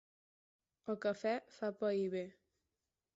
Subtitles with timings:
[0.93, 2.25] El cafè fa pair bé.